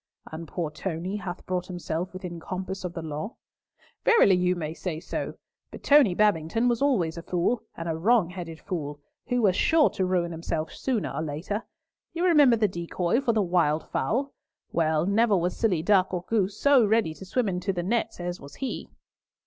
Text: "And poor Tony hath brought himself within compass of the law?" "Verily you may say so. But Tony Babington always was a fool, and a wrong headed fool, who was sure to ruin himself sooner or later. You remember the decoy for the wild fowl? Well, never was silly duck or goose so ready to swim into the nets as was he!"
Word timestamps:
"And 0.31 0.47
poor 0.47 0.71
Tony 0.71 1.17
hath 1.17 1.45
brought 1.45 1.67
himself 1.67 2.11
within 2.11 2.39
compass 2.39 2.83
of 2.83 2.93
the 2.95 3.03
law?" 3.03 3.35
"Verily 4.03 4.33
you 4.33 4.55
may 4.55 4.73
say 4.73 4.99
so. 4.99 5.35
But 5.69 5.83
Tony 5.83 6.15
Babington 6.15 6.71
always 6.71 7.17
was 7.17 7.17
a 7.19 7.21
fool, 7.21 7.61
and 7.77 7.87
a 7.87 7.93
wrong 7.95 8.31
headed 8.31 8.59
fool, 8.59 8.99
who 9.27 9.43
was 9.43 9.55
sure 9.55 9.91
to 9.91 10.03
ruin 10.07 10.31
himself 10.31 10.73
sooner 10.73 11.11
or 11.11 11.21
later. 11.21 11.67
You 12.13 12.25
remember 12.25 12.55
the 12.55 12.67
decoy 12.67 13.21
for 13.21 13.33
the 13.33 13.43
wild 13.43 13.87
fowl? 13.91 14.33
Well, 14.71 15.05
never 15.05 15.37
was 15.37 15.55
silly 15.55 15.83
duck 15.83 16.11
or 16.15 16.23
goose 16.23 16.57
so 16.59 16.83
ready 16.83 17.13
to 17.13 17.23
swim 17.23 17.47
into 17.47 17.71
the 17.71 17.83
nets 17.83 18.19
as 18.19 18.39
was 18.39 18.55
he!" 18.55 18.89